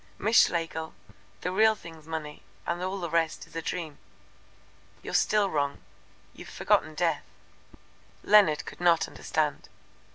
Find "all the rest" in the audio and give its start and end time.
2.81-3.45